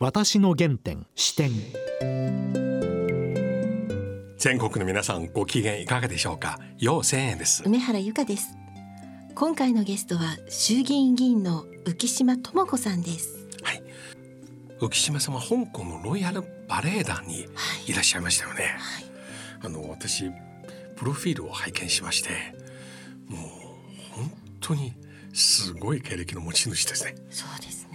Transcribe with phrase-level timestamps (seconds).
[0.00, 1.50] 私の原点視点。
[4.36, 6.60] 全国の皆さんご機嫌いかがでしょうか？
[6.78, 7.64] 陽千円です。
[7.66, 8.56] 梅原由香です。
[9.34, 13.48] 今回のゲストは衆議院議員の浮島智子さんです。
[13.64, 13.82] はい。
[14.80, 17.48] 浮島さんは香港のロイヤルバレエ団に
[17.88, 17.92] い。
[17.92, 19.04] らっしゃいましたよね、はい。
[19.64, 20.30] あの私
[20.94, 22.30] プロフィールを拝見しまして
[23.26, 23.40] もう
[24.12, 24.92] 本当に
[25.34, 27.87] すごい経歴の持ち主ですね、そうです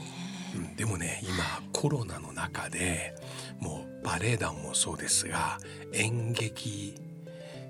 [0.75, 3.15] でもね今コロナの中で
[3.59, 5.57] もうバレエ団もそうですが
[5.93, 6.95] 演劇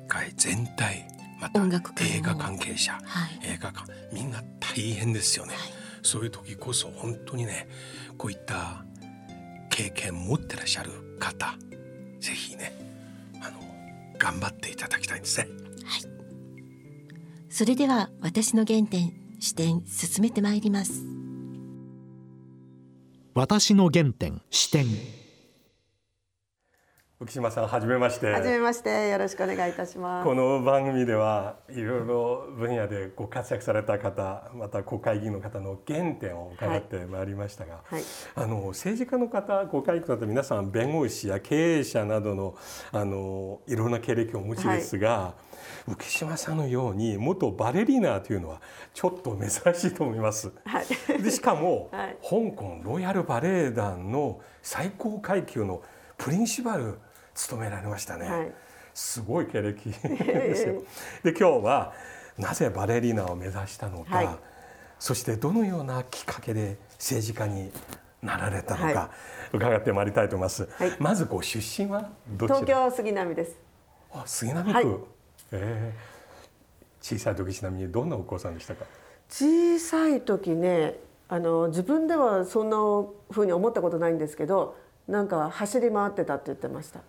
[0.08, 1.08] 界全体
[1.40, 1.62] また
[2.06, 3.40] 映画関係者、はい。
[3.44, 5.74] 映画館みんな大変ですよね、はい。
[6.02, 7.68] そういう時こそ本当にね
[8.18, 8.86] こういった
[9.70, 11.58] 経験持ってらっしゃる方
[12.20, 12.74] ぜひね
[13.42, 13.60] あの
[14.18, 15.48] 頑張っていただきたいんですね。
[17.50, 21.06] それでは私の原点視点進めてまいります
[23.36, 24.86] 私の原点視点。
[27.24, 28.28] 浮島さんはじめまして。
[28.28, 29.08] はじめまして。
[29.08, 30.26] よろしくお願いいたします。
[30.26, 38.04] この番組ではいろいろ分野でご活躍された方また国会議員の方の原点を伺ってまいりましたが、はい。
[38.36, 42.56] あの政治家の方国会議員の方皆さん弁護士や経営者などの
[42.92, 45.34] あのいろんな経歴をお持ちですが、
[45.88, 48.62] 浮島さんのように元バレリーナというのは
[48.94, 50.52] ちょっと珍しいと思います。
[50.66, 51.24] はい。
[51.24, 52.18] でしかも、 はい。
[52.22, 55.82] 香港ロイヤルバレエ団の最高階級の
[56.18, 57.00] プリンシパル
[57.34, 58.30] 務められましたね。
[58.30, 58.52] はい
[58.96, 60.84] すごい経歴 ですよ。
[61.24, 61.94] で今日は
[62.38, 64.30] なぜバレリーナを目指したのか、はい
[65.00, 67.74] そしてどのようなきっかけで政治家に
[68.22, 69.10] なられたのか、は
[69.52, 70.70] 伺ってまいりたいと思います。
[70.78, 72.56] はいまずご出身はどちら？
[72.60, 73.58] 東京杉並です
[74.14, 74.78] あ杉並区。
[74.78, 74.86] はい
[75.54, 76.14] えー
[77.02, 78.86] 小さい時ちなみにどんなお子さんでしたか？
[79.28, 82.78] 小さい時ねあの自分ではそんな
[83.32, 84.78] 風に思ったことないんですけど
[85.08, 87.02] なんか走り回ってたって言ってましたお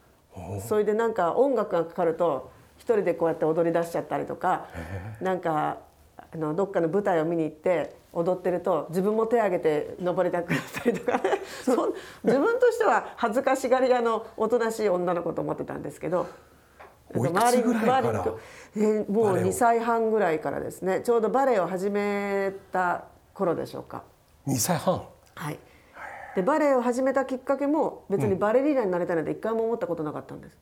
[0.67, 4.67] それでなんか音楽がかかると一人でこうやって踊り出しちゃったりとか
[5.21, 5.79] なんか
[6.17, 11.21] あのどっかの舞台を見に行って踊ってると自分も手を挙げて登りたくなったりとか。
[12.25, 16.27] 自分としては恥ずかしがり屋のおとなしい女の子と思ってたんですけど。
[17.15, 17.75] 周りに
[18.77, 19.47] えーもうバレエを。
[19.47, 21.01] 2歳半ぐらいからですね。
[21.03, 23.05] ちょうどバレエを始めた
[23.35, 24.03] 頃でしょうか。
[24.47, 25.03] 二歳半？
[25.35, 25.59] はい、
[26.35, 30.59] でバレエを始めたきっかけも別にバレリーナになりたいなんて一回も思ったことなかったんです。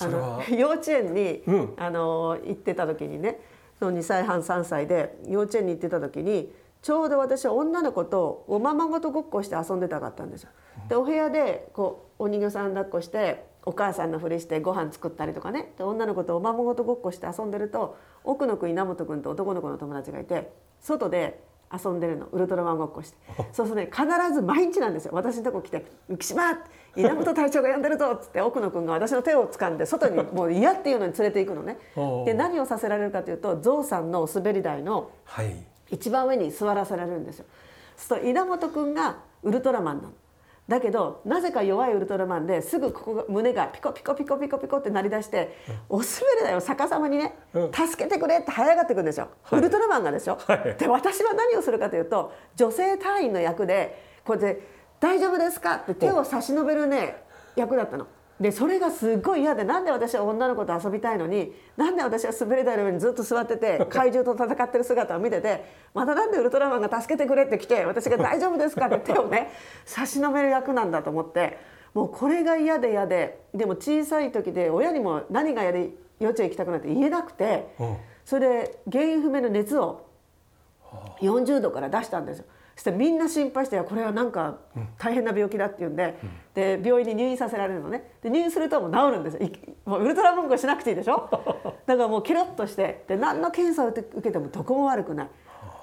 [0.00, 1.74] あの 幼稚園に、うん。
[1.76, 3.40] あの行ってた時にね
[3.78, 10.50] その2歳半3歳で幼稚園に行ってた時にちょうど私は女の子とおままごとごっこして遊んでたかったんですよ。
[10.88, 15.72] でお部屋でこうお人形さん抱っこしてお母さんのふりしてご飯作ったりとかね。
[15.78, 21.42] で女の子とおままごとごっこして遊んでると奥野くん稲本くんと男の子の友達がいて外で
[21.84, 23.16] 遊んでるのウルトラマンごっこして。
[23.52, 25.12] そうするとね必ず毎日なんですよ。
[25.14, 26.58] 私のとこ来て「浮島
[26.96, 31.78] 稲本隊長が呼んでるぞ」っつって奥野くんが私の手を掴んで外に もう嫌っていうのに連れて行くのね。
[32.24, 35.54] で何をさせられるかというとゾウさんのお滑り台のはい。
[35.90, 37.46] 一番上に座らせられるんですよ。
[37.96, 40.12] そうすると稲本くんがウルトラマンなの
[40.66, 45.56] だけどなぜか弱いウルトラマンですぐここが胸がピコピコピコピコピコって鳴り出して、
[45.90, 46.08] お滑
[46.38, 47.72] り台を逆さまにね、うん。
[47.72, 49.58] 助けてくれって這い上がってくるんですよ、はい。
[49.58, 50.74] ウルトラマンがでしょ、はい。
[50.78, 54.62] で私は何をするかというと女性隊員の役でこうやって
[55.00, 57.22] 「大丈夫ですか?」って手を差し伸べるね
[57.56, 58.06] 役だったの。
[58.40, 65.64] でそれがすごい嫌でなんで私は女の子と遊びたいのになんで私は滑り台の上にずっと座ってて 怪獣と戦ってる姿を見てて
[65.94, 69.50] またなんでウルトラマンが助けてくれって来て私が「大丈夫ですか?」って手をね
[69.84, 71.58] 差し伸べる役なんだと思って
[71.94, 80.00] もうこれが嫌で嫌ででも小さい時で親にも何が嫌で幼稚園行きたくなって言えなくてうんそれで原因不明の熱を
[81.20, 82.44] 40度から出したんですよ。
[82.76, 84.58] そしてみんな心配してこれはなんか
[84.98, 86.16] 大変な病気だって言うんで,、
[86.54, 88.10] で病院に入院させられるのね。
[88.22, 89.38] で入院するともう治るんです
[89.84, 91.28] もうウルトラマンごしなくていいでしょ？
[91.86, 95.28] だからもうケロッとしてで何の検査を受けてもどこも悪くない。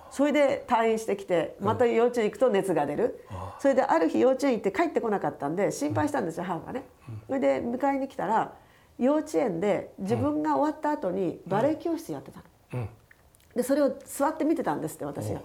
[0.09, 3.23] それで退院してきてまた幼稚園行くと熱が出る、
[3.59, 6.83] それである日幼稚園行って帰ってこなかったんで心配したんですよ母がね。
[7.27, 8.51] それで迎えに来たら
[8.99, 12.43] 幼稚園で自分が終わった後にバレエ教室やってたの。
[12.73, 12.89] うん。
[13.55, 15.39] でそれを座って見てたんですって私が。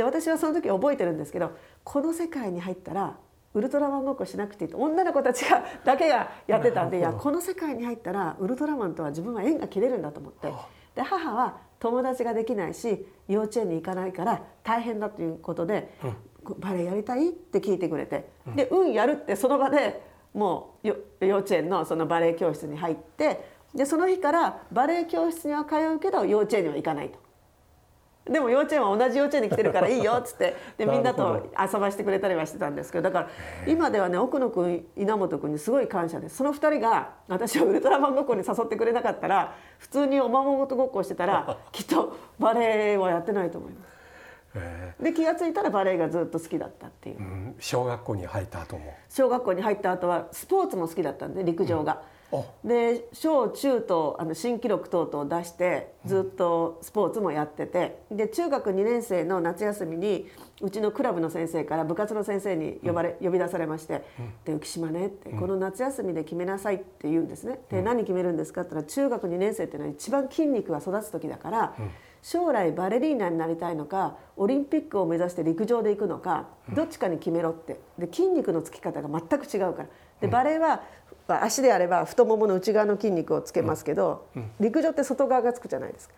[0.00, 1.52] で私はその時覚えてるんですけど
[1.84, 3.18] この世界に入ったら
[3.52, 4.78] ウルトラマンごっこしなくていいと。
[4.78, 10.50] 女の子たちがだけがやってたんでいやこの世界に入ったらウルトラマンとは自分は縁が切れるんだと思って。
[10.94, 15.92] で母は友達ができないし幼稚園に行かないから大変だということで、
[16.58, 18.92] バレエやりたいって聞いてくれて、でうん。
[18.92, 20.02] やるってその場で
[20.32, 23.44] もうよ幼稚園のそのバレエ教室に入って
[23.74, 27.18] でその日からバレエ教室には通うけど幼稚園には行かないと。
[28.28, 33.28] でも幼稚園は同じ幼稚園に来てるからいいよっつって でみんなと遊ばしてくれたりはしてたんですけどだから
[33.66, 43.90] 今ではね奥野君稲本君にすごい感謝ですその2人が私をウルトラマンごっこに誘ってくれなかったら普通におままごとごっこをしてたら きっとバレエはやってないと思います。
[44.52, 47.18] えで気が付いたらバレエがずっと好きだったっていう。
[47.18, 48.94] ーうん小学校に入った後も。
[49.08, 51.92] 小学校に入った後はスポーツも好きだったんで陸上が。
[51.92, 52.00] あ
[52.64, 58.02] で小中とあの新記録等々を出してずっとスポーツもやってて。
[58.10, 60.26] で中学2年生の夏休みに
[60.60, 64.04] うちのクラブの先生から部活の先生に呼ばれ、呼び出されまして
[64.44, 67.60] 「で浮島ね」って「この夏休みで決めなさい」って言うんですね。
[67.70, 71.74] で何決めるんですかって言ったら中学2年生っていうのは一番筋肉が育つ時だから、
[72.22, 77.80] 将来バレリーナになりたいのかオリンピックを目指して陸上で行くのかどっちかに決めろって。
[77.98, 79.88] で筋肉のつき方が全く違うから。
[80.20, 80.82] でバレエはまあ
[81.34, 84.26] 足であれば太ももの内側の筋肉をつけますけど、
[84.58, 86.14] 陸上って外側がつくじゃないですか、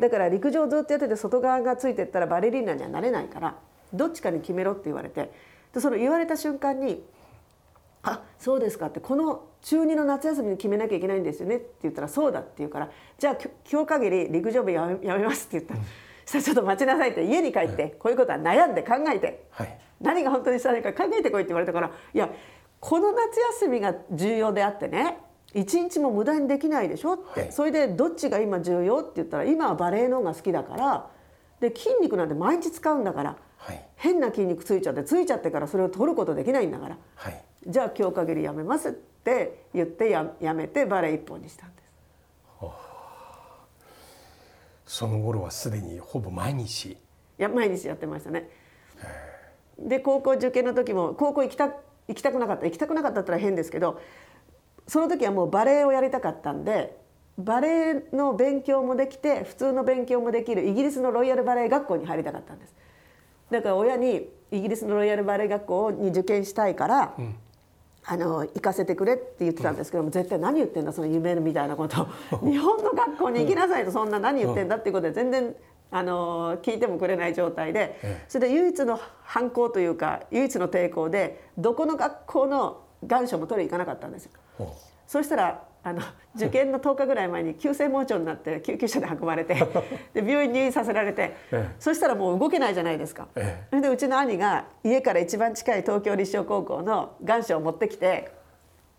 [0.00, 3.56] だから陸上をずっとやってて外側がついてったらバレリーナにはなれないから
[3.92, 5.30] どっちかに決めろって言われて
[5.72, 7.04] でその言われた瞬間に
[8.02, 13.36] 「あそうですか」ってこの中2の夏休みに決めなきゃいけないんですよねって言ったら「そうだ」って言うから「じゃあ
[13.70, 15.80] 今日限り陸上部やめやめます」って言ったら
[16.26, 19.78] 「そしたらちょっと待ちなさい」って家に帰ってこういうことは悩んで考えてはい。
[20.00, 22.28] 何が本当にしたいか考えてこいって言われたからいや
[22.84, 25.16] この夏休みが重要であってね
[25.54, 27.52] 一日も無駄にできないでしょって、はい。
[27.52, 31.10] それでどっちが今重要って言ったら今はバレエの方が好きだから
[31.60, 33.82] で筋肉なんて毎日使うんだからはい。
[33.96, 36.98] 変な筋肉ついちゃってついちゃってからそれを取ることできないんだから。
[37.14, 37.42] はい。
[37.66, 41.84] じゃあ今日限りやめますって言ってややめてバレエ一本にしたんです。
[44.84, 46.90] その頃はすでにほぼ毎日。
[46.90, 46.98] い
[47.38, 48.50] や毎日やってましたね。
[49.78, 51.70] で高校受験の時も高校行きた
[52.08, 52.66] 行きたくなかった。
[52.66, 54.00] 行きたくなかったったら変ですけど
[54.86, 56.96] その時はもうバレエをやりたかったんで
[57.38, 62.74] バレエの勉強もできて普通の勉強もできるイギリスのロイヤルバレエ学校に入りたかったんです。
[63.50, 67.14] だから親にイギリスのロイヤルバレエ学校に受験したいから、
[68.04, 72.06] あの行かせてくれって言ってたんですけども、絶対何言ってんだその夢みたいなこと。
[72.44, 75.56] 日本の学校に行きなさいとそんな何言ってんだっていうことで全然
[75.90, 77.98] あの聞いてもくれない状態で、
[78.28, 84.32] それで唯一の反抗というか唯一の抵抗でどこの学校の願書も取りに行かなかったんですよ。
[85.06, 86.02] そうしたらあの
[86.34, 89.54] 受験の10日ぐらい前に急性盲腸になって救急車で運ばれて
[90.14, 93.28] で病院に入院させられて、ええそしたらもう動けないじゃないですか。
[93.36, 98.32] ええそれでうちの兄が家から一番近い東京立正高校の願書を持ってきて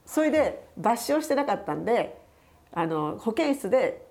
[0.06, 2.22] それで抜歯をしてなかったんで
[2.72, 4.06] あの保健室で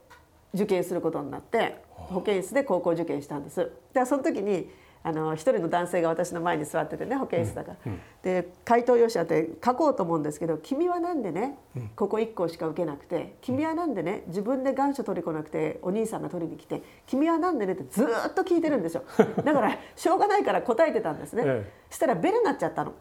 [0.52, 3.70] 受験することになって保健室で高校受験したんです。
[3.92, 4.70] でその時に
[5.06, 7.92] あの一人の男性が私の前に座っててね保健室だから、
[8.22, 11.58] で回答用紙あって書こうと思うんですけど「君はなんでね
[11.94, 19.04] ここ1校しか受けなくて君はなんでね自分で願書取り来なくてお兄さんが取りに来て君はなんでね」ってずーっと聞いてるんですよ。
[19.44, 21.72] だからしょうがないから答えてたんですね、 ええ。
[21.90, 22.94] そしたらベルになっちゃったの。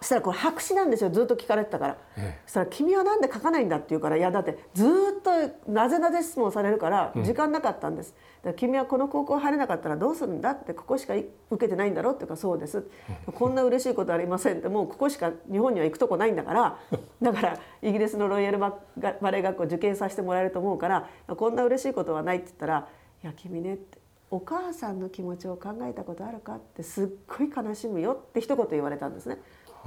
[0.00, 5.20] そしたらこれ白紙なんですよずっと聞かれてたから、ええそしたら「君はなんで書かないんだ」って言うから「いやだってずーっ
[5.66, 8.14] となぜなぜ質問されるから時間なかったんです」
[8.44, 12.86] だから君はこの高校入れなかったらどうするんだ?」って「ここしかい受けてないんだろ?」って言うから「そうです」
[13.34, 16.78] こんな嬉しいことありません」ってもうここしか日本には行くとこないんだから
[17.22, 18.74] だからイギリスのロイヤルバ
[19.20, 22.88] バレエ学校受験させてもらえると思うからこんな嬉しいことはないって言ったら
[23.24, 24.04] 「いや君ね」って。
[24.30, 26.56] お母さんの気持ちを考えたことあるか？
[26.56, 27.08] ってすっ
[27.38, 29.38] ごい悲しむよって一言言われたんですね。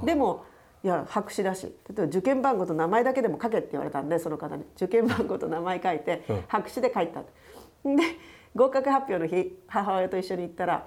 [0.04, 0.44] でも
[0.84, 4.64] いや白紙だし例えば受験番号と名前だけでも書けって言われたんでその方に。
[4.76, 6.44] 受験番号と名前書いてうん。
[6.48, 7.28] 白紙で書いたで。
[8.54, 10.86] 合格発表の日母親と一緒に行ったら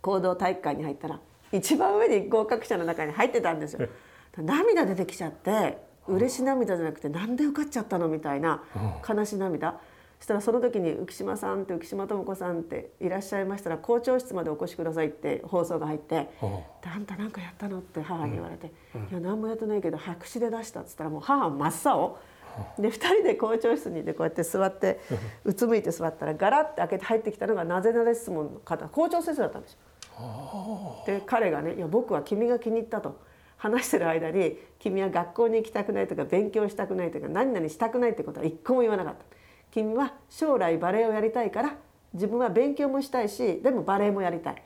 [0.00, 1.20] 行動体育館に入ったら
[1.52, 3.88] 一番上に合格者の中に入ってたんですよ。
[4.36, 8.62] 涙出てきちゃって嬉し涙じゃなくてなんで受かっちゃったのみたいな
[9.08, 9.70] 悲し涙。
[9.70, 9.76] そ
[10.26, 18.66] したらその時に浮島さんって浮島智子さんっていらっしゃいましたら校長室までお越しくださいって放送が入ってほ「であんた何かやったの?」って母に言われて
[19.08, 22.18] 「いや何もやってないけど白紙で出した」っつったらもう母は真っ青
[22.76, 24.98] で2人で校長室にいてこうやって座って
[25.44, 29.78] うつむいて座ったらガラッて開けて入ってきたのがなぜなぜ質問の方校長先生だったんですよ。
[31.06, 33.24] で彼がね「いや僕は君が気に入った」と。
[33.58, 39.35] 話してる間に「君は学校に行きたくない」とか「勉強したくない」とか「何々したくない」ってことは一個も言わなかった。
[39.76, 41.76] 君は将来バレエをやりたいから
[42.14, 44.62] 自分は勉強もしたいしでもバレエもやりたい、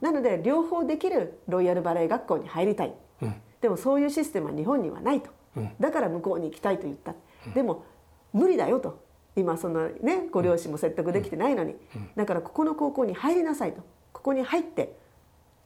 [0.00, 2.94] なので両方できるロイヤルバレエ学校に入りたい、
[3.60, 5.28] でもそういうシステムは日本にはないと、
[5.78, 7.14] だから向こうに行きたいと言った、
[7.54, 7.84] でも
[8.32, 9.04] 無理だよと。
[9.36, 11.76] 今そのねご両親も説得できてないのに、
[12.16, 13.82] だからここの高校に入りなさいと。
[14.14, 14.96] ここに入って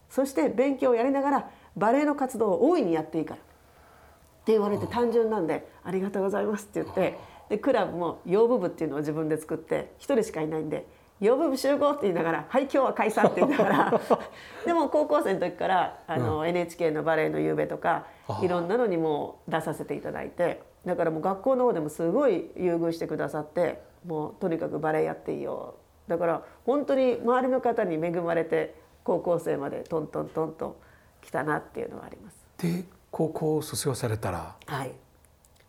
[0.09, 3.39] そして勉強をやりながらバレエの活動を大いにやっていいから。
[3.39, 7.17] って言われて単純なんで「ありがとうございます」って言って
[7.51, 10.87] でクラブも養父部っていうのを自分で作って1人しかいないんで
[11.19, 14.01] 養分部集合って言いながら「はい今日は解散」って言いながら
[14.65, 18.05] でも高校生の時からあの、NHK のバレエの夕べとか
[18.41, 25.75] いろんなのにも出させていただいてだからもう学校の方でもすごい優遇してくださってもうとにかくバレエやっていいよ。
[26.07, 30.79] だから本当に周りの方に恵まれて高校生までトントントンと
[31.21, 32.37] 来たなっていうのはあります。
[32.57, 34.55] で高校を卒業されたら？
[34.65, 34.93] はい、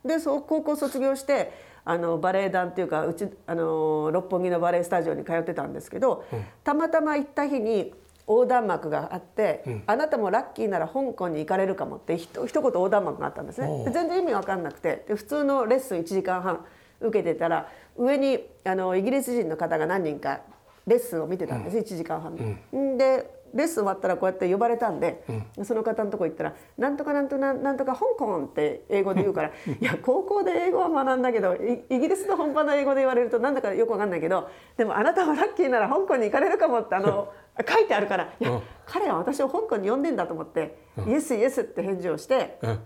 [0.04, 6.24] でそう高校卒業してあのバレエ団っていうかうちあの六本木のバレエスタジオに通ってたんですけど、
[6.64, 7.92] たまたま行った日に
[8.26, 13.84] 横断幕があって、あなたもラッキーなら香港に行かれるかもってひと一言横断幕があったんですね。
[13.92, 16.64] 全然意味わかんなくてで普通のレッスン1時間半
[17.00, 20.40] 受けてたら上にあのイギリス人の方が何人か
[20.86, 22.56] レッスンを見てたんです、1時間半で。
[22.76, 22.96] ん。
[22.96, 25.24] でレッスン終わったらこうやって呼ばれたんで、
[25.64, 29.48] その方のとこ行ったら「なんとかなんとかなんとか香港」って英語で言うから
[29.80, 37.28] 「いや高校で英語は学んだけどイイギリスの本場の英語で言われるとなんだかよくわかんないけどでもあなたはラッキーなら香港に行かれるかも」ってあの
[37.68, 42.58] 書いてあるから「いや彼は私を香港に呼んでんだ」と思って「イエスイエス」って返事をして。
[42.62, 42.78] うん。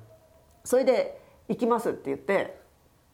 [0.67, 2.66] それで行きますって言ってそ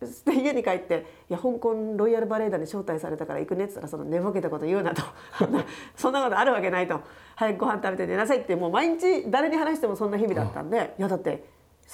[0.06, 5.02] し て家に帰って「いや香港ロイヤルバレエ団に招待されたから行くね」っつったらその寝ぼけたこと言うなと。
[5.97, 7.00] そんなことあるわけないと。
[7.37, 11.44] 早くご飯食べて寝なさいってもう毎日誰に話してもそんな日々だったんで、いやだって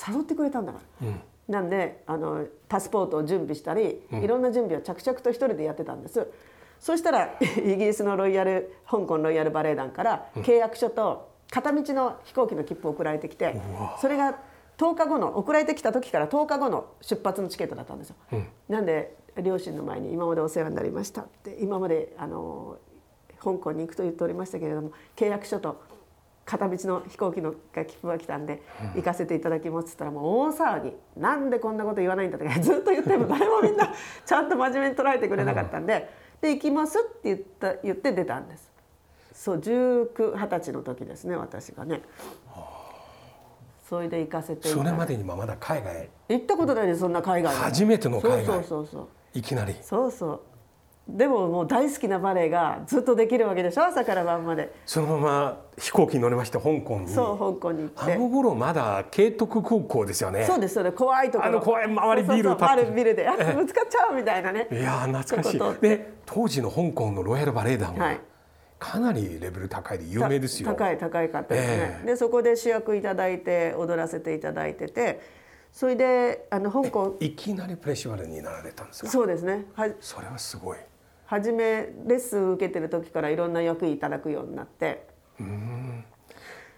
[0.08, 1.08] 誘ってくれたんだから。
[1.48, 6.26] なんであのパスポートを準備したり、いろんな準備を着々と一人でやってたんです。
[6.78, 13.60] そしたら イギリスのロイヤル香港ロイヤルバレエ団から契約書と片道の飛行機の切符を送られてきて
[14.00, 14.38] それが
[14.78, 18.16] 10日後の送られてきた時から10日後の出発のチケットだったんですよ。
[18.68, 22.78] なんで両親の前に今までお世話になりましたって今まであの
[23.42, 25.80] 香港に行くと言っておりましたけれども契約書と
[26.44, 28.62] 片道の飛行機の切符が来たんで
[28.96, 30.92] 行かせていただきますっつったらもう大騒ぎ。
[31.16, 33.92] なんでこんなこと言わないんだとか ずっと言っても誰もみんな
[34.24, 36.08] ちゃんと真面目に捉えてくれなかったんで
[36.40, 38.70] で行きますって言った言って出たんです。
[39.32, 42.02] そう1920歳の時ですね私がね
[43.88, 46.08] それで行かせてそれまでにもまだ海外。
[46.28, 47.60] 行ったことないですそんな海外に。
[47.62, 48.46] 初めての海外。
[48.46, 49.74] そうそうそういきなり。
[49.80, 50.40] そうそう。
[51.08, 54.74] でももう大好きなバレエがずっとできるわけでしょ朝から晩まで。
[54.84, 57.08] そのまま飛行機に乗りまして香港に。
[57.08, 58.12] そう香港に行って。
[58.12, 60.44] あの頃まだ慶徳空港ですよね。
[60.44, 61.48] そうですそれ怖いところ。
[61.48, 62.60] あの怖い周りビル立って。
[62.60, 64.68] るあるビルであぶつかっちゃうみたいなね。
[64.70, 65.80] いやー懐かしい。
[65.80, 68.20] で当時の香港のロイヤルバレエ団ははい
[68.78, 72.06] かなりレベル高いで有名ですよ、た高い高いかったですね、ええ。
[72.06, 75.20] でそこで主役いただいて踊らせていただいてて
[75.72, 79.10] それであの香港いきなりプレシバルになられたんですか？
[79.10, 79.66] そうですね。
[79.74, 80.78] はそれはすごい。
[81.26, 85.06] 初めレッスン受けてる時からいろんな役いただくようになって。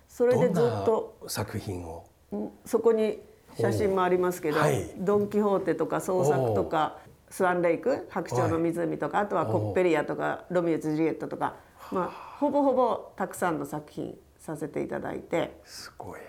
[0.09, 2.05] それでずっと作品を？
[2.33, 3.21] うんそこに
[3.59, 4.91] 写真もありますけど「はい。
[4.99, 6.99] ドン・キホーテ」とか「創作」とか
[7.31, 11.57] 「スワンレイク」「白鳥の湖」とかあとは「コッペリア」とか「ロミオとジュリエット」とか、
[11.93, 15.59] まあ、ほぼほぼたくさんの作品させていただいて。
[15.65, 16.21] すごい。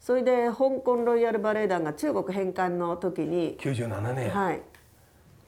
[0.00, 3.58] それで香港ロイヤルバレエ団が中国返還の時に。
[3.58, 4.62] 97年、はい、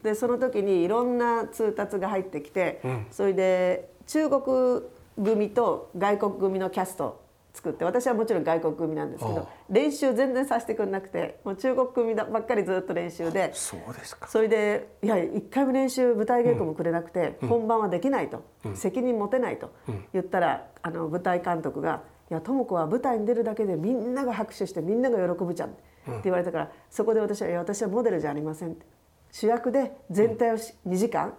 [0.02, 4.82] でその時にいろんな通達が入ってきて、それで中国
[5.22, 7.19] 組と外国組のキャスト
[7.52, 14.28] 作って私はもちろん外国組なんですけど練習全然させてくれなくてもう中国組ばっかりずっと練習でそうですか。
[14.28, 19.70] それでいや一回も練習舞台稽古もくれなくて、本番はできないと、責任持てないと。
[20.12, 28.86] 言ったらあの舞台監督が「いや智子は舞台に出るだけでみんなが拍手してみんなが喜ぶじゃん」って言われたから、そこで私は「いや私はモデルじゃありません」って。
[29.32, 31.34] 主役で全体をし2時間、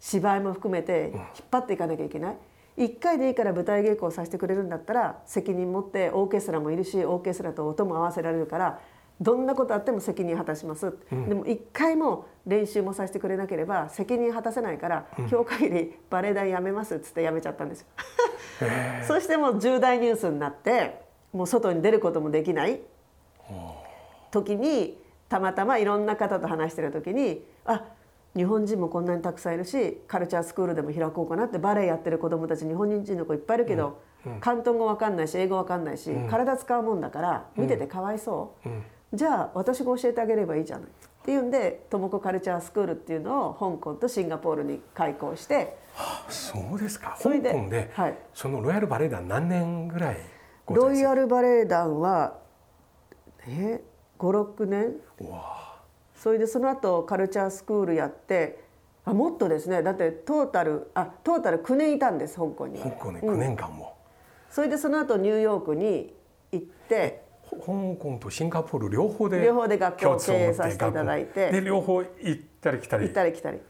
[0.00, 2.36] 芝居も含めて引っ張っていかなきゃいけない。
[2.76, 8.80] 1回でいいから舞台稽古をさせてくれるんだったら責任持ってオーケストラもいるしオーケストラと音も合わせられるから
[9.20, 17.86] どんなことあっても責任果たします、でも1回も練習もさせてくれなければ責任果たせないから、今日限りバレエ団辞めますっつって辞めちゃったんですよ。
[19.08, 21.00] そしてもう重大ニュースになって
[21.32, 22.82] もう外に出ることもできない。
[24.30, 24.98] 時に
[25.30, 27.84] たまたまいろんな方と話してる時にあ
[28.36, 33.98] 日本人もこんなにたくさんいるしカルチャースクールでも開こうかなってバレエやってる子どもたち日本人の子いっぱいいるけど、
[34.42, 40.86] 広東語わかんないし英語わかんないし、体使うもんだから見ててかわいそう、じゃあ私が教えてあげればいいじゃない。
[40.86, 40.90] っ
[41.24, 45.76] ていうんでトモコカルチャースクールっていうのを香港とシンガポールに開校して
[46.28, 47.16] そうですか。
[47.18, 48.18] それで香港で、はい。
[48.32, 50.18] そのロイヤルバレエ団何年ぐらい
[50.68, 52.34] ロイヤルバレエ団は
[53.48, 53.82] え
[54.18, 54.94] 56年？
[55.20, 55.65] うわ
[56.16, 58.64] それでその後カルチャースクールやって
[59.04, 62.80] あもっとですねだってトータルあトータル9年いたんです香港に。
[62.80, 63.96] 香港で9年間も、
[64.50, 66.12] それでその後ニューヨークに
[66.50, 67.56] 行って香
[67.98, 71.52] 港とシンガポール両方で両方で学校を経営させていただいて。
[71.52, 73.04] で両方行ったり来たり。
[73.04, 73.60] 行ったり来たり。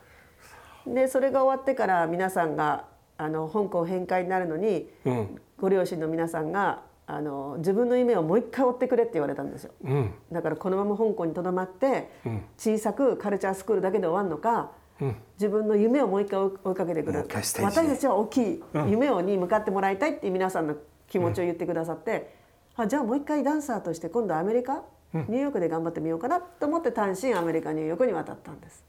[0.87, 2.87] でそれが終わってから皆さんが
[3.19, 5.41] あの香港返還になるのに、うん。
[5.59, 9.73] ご両親の皆さんがあの自分の夢をもう一回追ってくれって言われたんですよ。
[9.85, 10.15] うん。
[10.33, 12.43] だからこのまま香港にとどまって、うん。
[12.59, 15.17] 小さくカルチャースクールだけで終わるのかうん。
[15.35, 20.77] 自分の夢をもう一回追いかけてくる私たちは大きい夢をに向かってもらいたいって皆さんの
[21.09, 22.35] 気持ちを言ってくださって、
[22.75, 24.83] あじゃあもう一回ダンサーとして今度アメリカ、
[25.13, 28.85] ニューヨークで頑張ってみようかなと思って単身アメリカニューヨークに渡ったんです。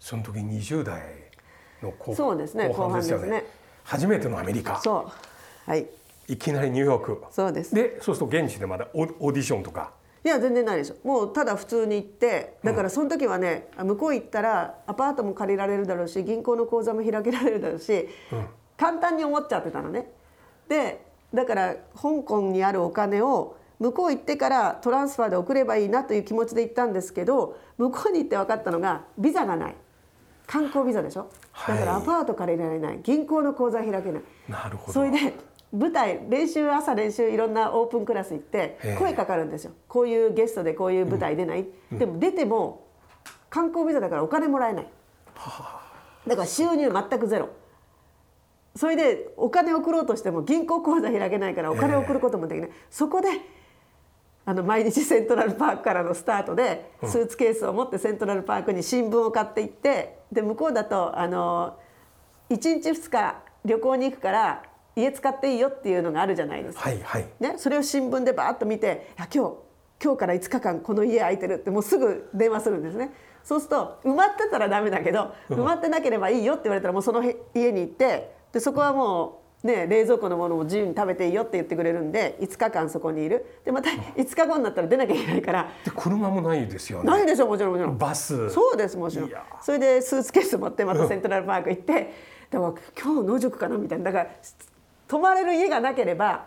[0.00, 1.02] その時20代
[1.82, 3.30] の後そうですね後半ですよね。
[3.30, 3.44] ね。
[3.84, 4.80] 初めてのアメリカ。
[4.80, 5.06] そ
[5.66, 5.70] う。
[5.70, 5.86] はい
[6.28, 7.74] いきなりニューヨークそうです。
[7.74, 9.92] でそうすると現地でまだオーディションとか。
[10.24, 10.88] いや全然ないです。
[10.88, 18.08] よもうただ普通に行ってだからその時はね、向こう行ったらアパートも借りられるだろうし銀行の口座も開けられるだろうし、
[18.76, 20.10] 簡単に思っちゃってたのね。
[20.68, 29.76] でだから香港にあるお金を向こう行ってからトランスファーで送ればいいなという気持ちで行ったんですけど向こうに行って分かったのがビザがない。
[30.46, 31.28] 観光ビザでしょ。
[31.68, 32.02] だからはい。
[32.02, 33.00] アパート借りられない。
[33.02, 34.22] 銀行の口座開けない。
[34.48, 34.92] なるほど。
[34.92, 35.34] それで
[35.76, 38.96] 舞台練習朝練習いろんなオープンクラス行ってええ。
[38.98, 39.72] 声かかるんですよ。
[39.88, 42.86] こういうゲストでこういう舞台出ない、でも出ても
[43.50, 44.86] 観光ビザだからお金もらえない。
[46.26, 47.50] だから収入全くゼロ。
[48.74, 53.28] それでお金送ろうとしても銀行口座開けないからお金送ることもできない、そこで
[54.44, 61.78] あの毎日 セントラルパークからのスタートでスーツケースを持ってセントラルパークに新聞を買って行ってで向こうだとあの
[62.50, 64.62] 1日2日旅行に行くから
[64.96, 66.88] 家使っていいよっていうのがあるじゃないですか。
[66.88, 67.26] はいはい。
[67.38, 69.54] ね、それを新聞でバーッと見て「いや今日
[70.02, 73.12] 今日から5日間この家空いてる」ってもうすぐ電話するんですね。
[73.44, 83.60] そうすると埋まってたらダメだけど埋まってなければいいよって言われたらもうそのへ家に行ってでそこはもう、ね、冷蔵庫のものも自由に食べていいよって言ってくれるんで5日間そこにいる。
[83.64, 85.68] でまた5日後になったら出なきゃいけないから。
[85.84, 87.10] で車もないですよね。
[87.10, 87.98] ないでしょもちろんもちろん。
[87.98, 88.50] バス。
[88.50, 89.30] そうですもちろん。
[89.60, 92.12] それでスーツケース持ってまたセントラルパーク行って
[92.50, 94.06] だから今日野宿かなみたいな。
[94.10, 94.30] だから
[95.08, 96.46] 泊まれる家がなければ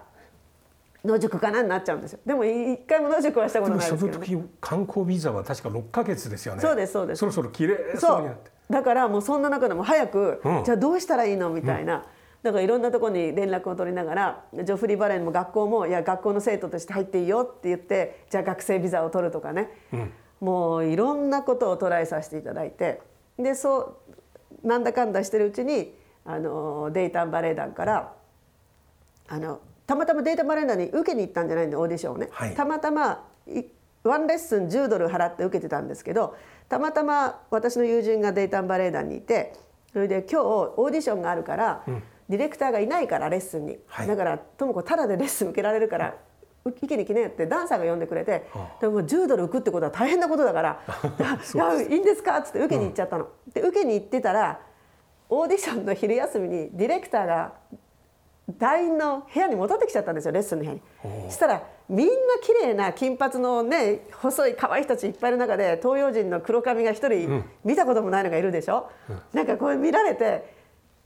[1.03, 2.19] 野宿かなになっちゃうんですよ。
[2.25, 6.61] でもい一回も野宿はしたことないですけど、ね、その時観光ビザは確か6ヶ月ですよね。
[6.61, 7.19] そうですそうです。
[7.19, 8.51] そろそろ綺麗そそうになって。
[8.69, 8.73] う。
[8.73, 10.63] だからもうそんな中でも早く、うん。
[10.65, 12.05] じゃあどうしたらいいのみたいな、
[12.43, 19.69] だからいろんなところに連絡を取りながらジョフリー・バレンも学校もいや学校の生徒として入っていいよって言ってじゃあ学生ビザを取るとかね、
[20.41, 23.01] もういろんなことをトライさせていただいて。
[23.37, 23.95] でそ
[24.63, 25.93] うなんだかんだしてるうちに
[26.25, 28.13] あのデイタンバレエ団から
[29.29, 32.55] あのたまたまデイトンバレエ団に受けに行ったんじゃないんでオーディションをね、はい。
[32.55, 33.63] たまたまい
[34.03, 36.35] ワンレッスン10ドル払って受けてたんですけど
[36.67, 39.53] たまたま私の友人がデイトンバレエ団にいて
[39.91, 41.83] それで今日オーディションがあるから、
[42.29, 44.07] ディレクターがいないからレッスンに、はい。
[44.07, 46.15] だからとも子ただでレッスン受けられるから
[46.63, 48.45] 受けに来ねってダンサーが呼んでくれて、
[48.81, 50.81] でも10ドル浮くってことは大変なことだから
[51.55, 53.27] 「いやいいんですか?」っつって受けに行っちゃったの。
[53.51, 54.59] で受けに行ってたら
[55.29, 57.53] オーディションの昼休みにディレクターが
[58.57, 60.81] 団員の部屋に戻ってきちゃったんですよレッスンの部屋に。
[61.29, 68.89] そしたらみんな綺麗な金髪のね細い可愛い人たちいっぱいいる中で東洋人の黒髪が一人見たこともないのがいるでしょ？
[69.33, 70.57] なんかこれ見られて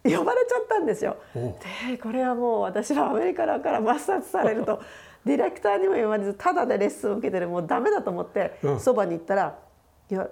[0.04, 1.18] 呼ばれちゃったんですよ。
[1.90, 4.82] でこれはもう私はアメリカから抹殺されると
[5.26, 9.58] ディレクターにも言われずただでレッスンを受けてるもうダメだと思ってうんそば、に行ったら
[10.12, 10.28] 「いや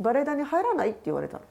[0.00, 1.42] バレエ団に入らない?」って言われたの。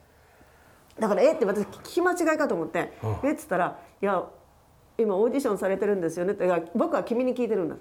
[0.98, 1.32] だから「え？
[1.32, 2.92] っ?」て私聞き間違いかと思って
[3.24, 3.30] 「え？
[3.32, 4.22] っ?」つったら「いや
[4.98, 7.76] 今オーディションされてるんですよね」っていや「僕は君に聞いてるんだ」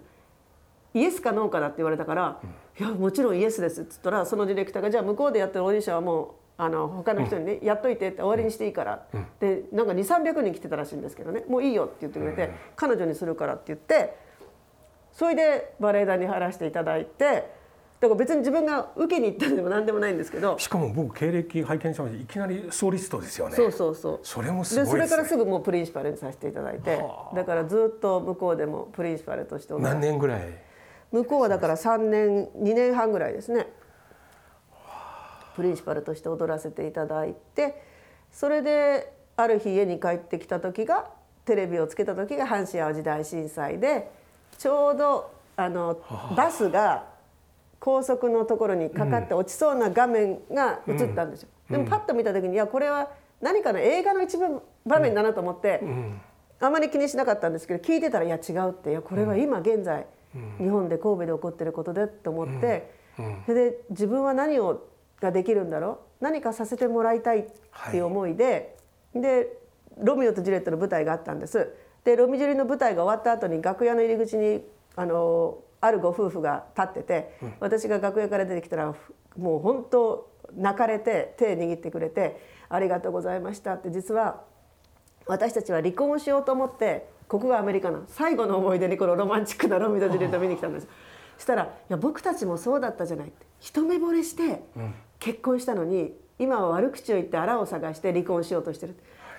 [0.93, 2.39] イエスかノーかだって言われたから
[2.79, 9.07] 「いやもちろんイエスです」っつったらそのディレクターが「じゃあ向こうでやってるオーディションはもうあの他の人にね、やっといて」って終わりにしていいから、
[9.39, 14.15] でなんか2300人来てたらしいんですけどね「もういいよ」って言ってくれて、彼女にするからって言って
[15.11, 17.51] それでバレエ団に入らせていただいて
[18.01, 20.57] だから別に自分が受けに行ったんでも何でもないんですけど。
[20.57, 23.55] しかも僕経歴拝見したいきなりソリストですよね。
[23.55, 24.19] そうそうそう。
[24.23, 25.17] それもすごいですね。
[25.17, 26.99] からすぐもうプリンシパルにさせていただいて。
[27.35, 30.41] だからずっと向こうでもプリンシパルとして何年ぐらい？
[31.11, 33.67] 向こうはだから3年2年半ぐらいですね。
[35.55, 37.83] プリンシパルとして踊らせていただいて。
[38.31, 41.07] それである日家に帰ってきた時が
[41.45, 44.09] テレビをつけた時が阪神・淡路大震災で
[44.57, 45.99] ちょうどあの
[46.35, 47.10] バスが
[47.81, 51.49] 高速のところにかかって落ちそうな画面が映ったんですよ。
[51.69, 53.09] でもパッと見た時にいやこれは
[53.41, 55.81] 何かの映画の一部場面だなと思って、
[56.59, 60.05] あまり気にしなかったんですけど聞いてたらいや違うっていやこれは今現在、
[60.59, 62.91] 日本で神戸で起こってることでと思って、
[63.47, 64.87] それで自分は何を
[65.19, 67.45] ができるんだろう何かさせてもらいたいっ
[67.89, 68.77] ていう思いで、
[69.15, 69.57] で
[69.97, 71.73] ロミオとジュレットの舞台があったんです。
[72.03, 74.63] でロミジュリの舞台が終わった後に楽屋の入り口に
[74.95, 78.93] あのあるご夫婦が立ってて、私が楽屋から出てきたら
[79.37, 82.39] もう本当泣かれて手握ってくれて
[82.69, 84.43] 「ありがとうございましたって実は
[85.25, 88.03] 私たちは離婚をしようと思ってここがアメリカの。
[88.07, 90.87] 最後の思い出にこのロマンチックなロミとジュリエット見に来たんです。
[91.37, 93.45] したら「いや僕たちもそうだったじゃない」って。
[93.59, 94.63] 一目惚れして
[95.19, 98.95] 結婚したのに今は悪口を言ってあらを探して離婚しようとしてる。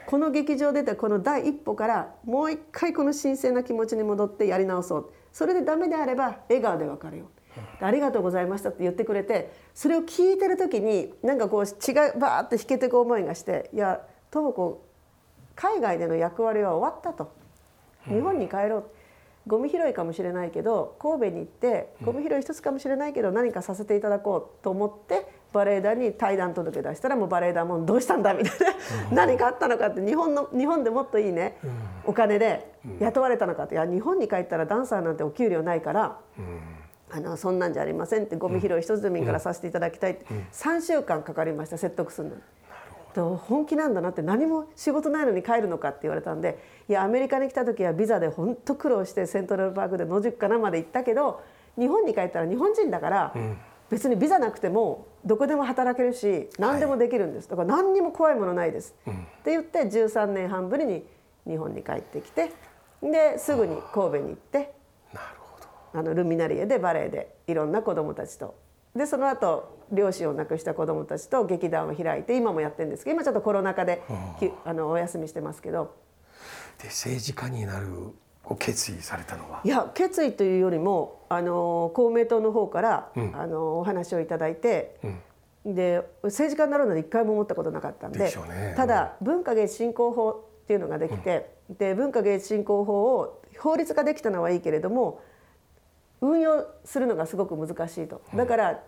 [0.07, 5.11] この劇場出たこの第一歩からもう一回この神聖な気持ちに戻ってやり直そう。
[5.33, 7.85] それでダメであれば笑顔で別れよう。
[7.85, 14.83] ありがとうございましたって言ってくれてそれを聞いてる時になんかこう血がバーッと引けてく思いがしていや智子
[15.55, 17.33] 海外での役割は終わったと。
[18.07, 18.85] 日本に帰ろう。
[19.47, 28.59] ゴミ拾いかもしれないけど神戸に行ってゴミ拾い一つかもしれないけど何かさせていただこうと思ってバレエ団に対談届出したらもうバレエ団もどうしたんだみたい
[29.11, 29.27] な。
[29.27, 31.59] 何かあったのかって日本の日本でもっといいね。
[32.07, 36.19] お金で雇われたのかっていや日本に帰ったらダンサーなんてお給料ないから。
[37.15, 42.41] あのそんなんじゃありませんってゴミ拾い一つでもいいからさせていただきたいって3週間かかりました説得するのに。
[43.13, 51.43] と本気なんだなって何も仕事ないのに帰るのかって言われたんでいやアメリカに来た時はビザで本当苦労してセントラルパークで野宿かなまで行ったけど
[51.79, 53.35] 日本に帰ったら日本人だから
[53.91, 57.49] 別にビザなくてもどこでも働けるし何でもできるんです。
[57.51, 58.95] だから何にも怖いものないです。
[59.07, 59.13] っ
[59.45, 61.05] て言って13年半ぶりに
[61.47, 62.51] 日本に帰ってきて
[63.11, 64.75] ですぐに神戸に行って
[65.95, 68.55] あのルミナリエでバレエでいろんな子どもたちと。
[68.95, 74.03] でその後両親を亡くした子どもたちと劇団を開いて今もやってるんですけど今ちょっとコロナ禍で
[74.65, 75.95] あのお休みしてますけど。
[76.79, 77.87] で政治家になる
[78.45, 79.63] を決意されたのは？
[79.65, 83.37] いや決意というよりもあの公明党の方から、うん。
[83.37, 84.99] あのお話をいただいて、
[85.65, 85.75] うん。
[85.75, 88.75] で政治家になるので一回も思ったことなかったんでね。
[88.77, 95.21] ただ文化芸術振興法っていうのができて、で文化芸術振興法を法律ができたのはいいけれども
[96.21, 98.23] 運用するのがすごく難しいと。
[98.35, 98.83] だから、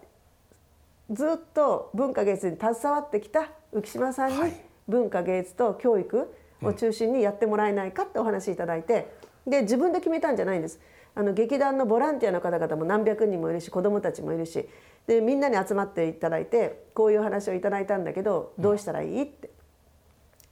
[1.11, 4.53] ずっと文化芸術に携わってきた浮島さんに、はい。
[4.89, 9.11] 文化芸術と教育を中心にやってもらえないかってお話いただいて
[9.47, 10.81] で自分で決めたんじゃないんです。
[11.17, 14.69] あの劇団のボランティアの方々も何百人もいるし子どもたちもいるし
[15.07, 19.51] でみんなに集まっていただいてこういう話をいただいたんだけどどうしたらいいって。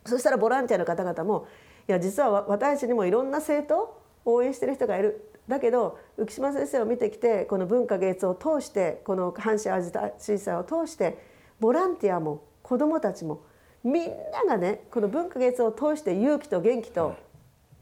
[0.07, 1.47] そしたらボランティアの方々も
[1.89, 5.29] いや実はわ私たちにもいろんな政党を応援してる人がいる。
[5.49, 11.19] だけど浮島先生を見てきてこの文化芸術を通してこの阪神・淡路大震災を通して
[11.59, 13.43] ボランティアも子どもたちも
[13.83, 17.17] みんながねこの文化芸術を通して勇気と元気と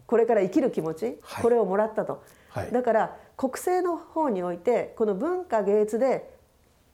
[0.06, 1.42] これから生きる気持ち、はい。
[1.42, 2.72] これをもらったと、はい。
[2.72, 6.30] だから国政の方においてこの文化芸術で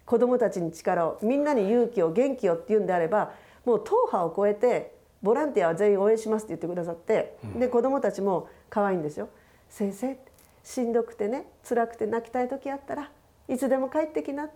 [0.04, 3.32] 子どもたちに力をみんなに勇気を元気をっていうんであれば
[3.64, 4.95] もう党派を超えて
[5.26, 9.28] ボランティアは全員応援しますって言ってくださって、で子どもたちも可愛いんですよ。
[9.68, 10.16] 先生
[10.62, 13.10] しんどくてね辛くて泣きたい時あったら
[13.48, 14.48] いつでも帰ってきな。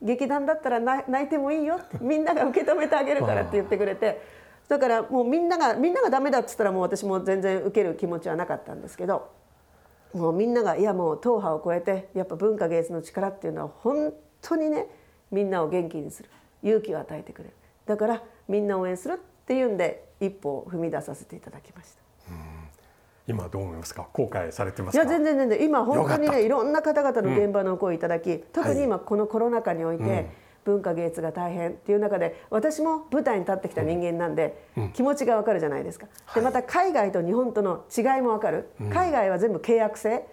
[0.00, 4.20] 劇団だったら泣泣いてもいいよってみんなが受け止めてあげるからって言ってくれて。
[4.66, 9.30] だからもうみんながみんながダメだっつったらもう私も全然受ける気持ちはなかったんですけど
[10.14, 14.86] もうみんながいやもう党派を超えてやっぱ文化芸術の力っていうのは本当にね
[15.30, 16.30] みんなを元気にする。
[16.62, 17.54] 勇気を与えてくれる。
[17.84, 22.02] だからみんな応援するっていうんで一歩を踏み出させていただきました。
[23.26, 24.06] 今どう思いますか？
[24.12, 30.26] 後悔されてまいや全然全然今本当にねいろんな方々の現場の声いただき、特に今このコロナ禍において、うん。
[30.64, 36.06] 文化芸術が大変っていう中で私も舞台に立ってきた人間なんで、気持ちがわかるじゃないですか。
[36.34, 40.24] でまた海外と日本との違いもわかる、海外は全部契約制。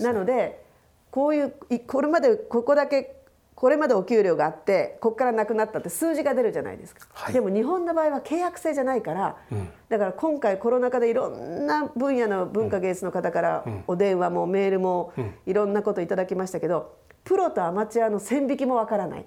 [0.00, 0.64] なので
[1.12, 3.17] こういういこれまでここだけ
[3.58, 7.32] これまでお給料があってここからなくなったって数字が出るじゃないですか、はい。
[7.32, 9.36] でも日本の場合は契約制じゃないから、
[9.88, 15.12] だから今回コロナ禍でいろんな分野の文化芸術の方からお電話もメールも
[15.44, 16.94] いろんなこといただきましたけど
[17.24, 19.26] プロとアマチュアの線引きもわからない。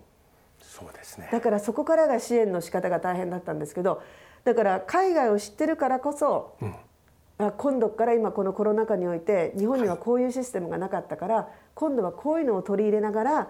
[0.62, 1.28] そうですね。
[1.30, 4.02] だからそこからが支援の仕方が大変だったんですけど
[4.46, 6.56] だから海外を知ってるからこそ、
[7.38, 13.48] あ今度から今このコロナ禍において日本にはこういうシステムがなかったから、今度はこういうのを取り入れながら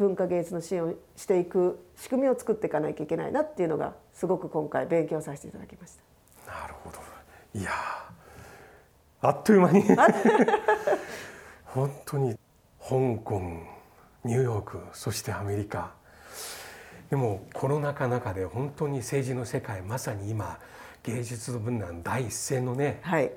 [0.00, 5.92] 文化芸術の支援をしていく仕組みを作っていかなきゃいけないなっていうのがすごく今回勉強させていただきまし
[6.46, 6.50] た。
[6.50, 6.98] なるほど。
[7.54, 9.84] いやーあっという間に。
[11.66, 12.34] 本当に
[12.80, 12.88] 香
[13.22, 13.42] 港
[14.24, 15.92] ニューヨークそしてアメリカ。
[17.10, 20.58] でもコロナ禍中で本当に政治の世界まさに今
[21.02, 23.30] 芸術分野の第一線のねはい。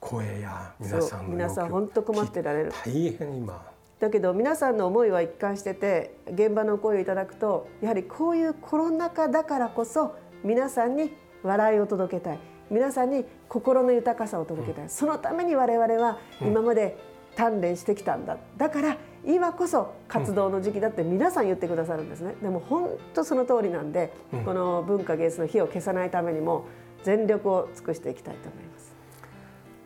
[0.00, 2.72] 声や皆さんの皆さん本当困ってられる。
[2.82, 12.38] 大変今だけど皆さんの思いは一貫してて現場の声をいただくとやはりこういうコロナ禍だからこそ皆さんに笑いを届けたい。
[12.70, 16.98] 皆さんに心の豊かさを届けたい、そのために我々は今まで
[17.34, 18.36] 鍛錬してきたんだ。
[18.56, 24.44] だから今こそ活動の時期だって皆さん言ってくださるんですね、でも本当その通りなんで、うん。
[24.44, 26.66] この文化芸術の火を消さないためにも
[27.04, 28.94] 全力を尽くしていきたいと思います。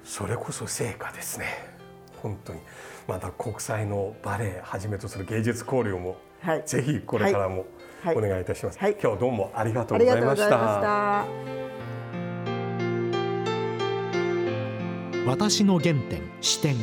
[0.04, 1.46] それこそ成果ですね。
[2.20, 2.60] 本当に
[3.06, 7.66] また国際のバレエはじめとする芸術交流もはい、ぜひこれからも
[8.02, 8.16] はい。
[8.16, 8.96] お願いいたします、はい。
[9.00, 10.44] 今日どうもありがとうございました。
[10.46, 11.24] した。
[15.24, 16.78] 私の原点視点い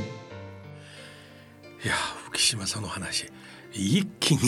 [1.83, 1.93] や
[2.31, 3.29] 浮島さんの話
[3.73, 4.39] 一気に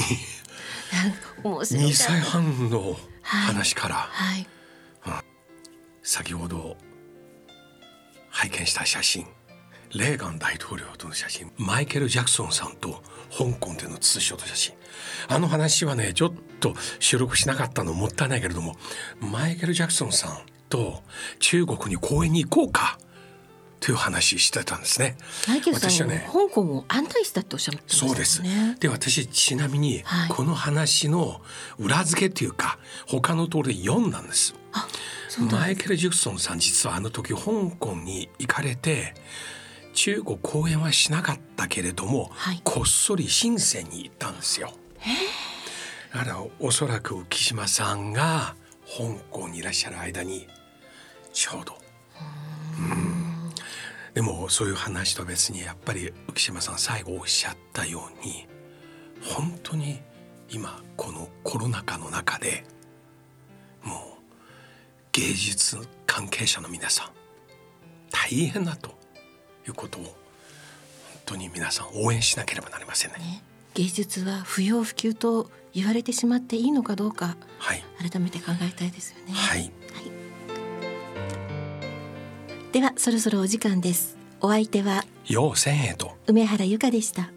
[1.43, 4.47] 面白い2歳半の話から、はい。
[6.03, 6.77] 先ほど
[8.29, 9.25] 拝見した写真
[9.93, 13.01] レーガン大統領との写真マイケル・ジャクソンさんと
[13.37, 14.73] 香港でのツーショット写真
[15.27, 18.75] あの話はねちょっと収録しなかったのもったいないけれども
[19.19, 20.37] マイケル・ジャクソンさん
[20.69, 21.01] と
[21.39, 22.97] 中国に公園に行こうか
[23.81, 25.17] という話してたんですね。
[25.47, 28.79] マイケルさんは私はね香港を案内したっておっしゃってましたよねそうです。
[28.79, 31.41] で私ちなみにはいこの話の
[31.79, 32.77] 裏付けというか
[33.07, 34.53] 他の通り読んだんです。
[35.51, 37.39] マイケル・ジクソンさん実はあの時香
[37.79, 39.15] 港に行かれて
[39.93, 44.73] 中国公演はしなかったけれども、はいこっそり深センに行ったんですよ。
[46.13, 50.47] だからおそらく浮島さんが香港にいらっしゃる間に
[51.33, 51.77] ちょうど。
[52.79, 53.21] うん
[54.13, 58.45] でもそういう話と別にやっぱり浮島さん最後おっしゃったように
[59.21, 60.01] 本当に
[60.49, 62.65] 今このコロナ禍の中で
[63.83, 63.99] もう
[65.13, 67.09] 芸術関係者の皆さん
[68.11, 69.00] 大変だと
[69.67, 70.11] いうことを本
[71.25, 73.17] 当に皆さん応援しなければなりませんね。
[73.19, 73.43] ね
[73.73, 79.33] 芸術は不要不急と言われてしまっていいのかどうかはい、改めて考えたいですよね。
[79.33, 79.71] はい、
[82.71, 84.17] ではそろそろお時間です。
[84.41, 87.29] お相手は要千円と梅原由香でした。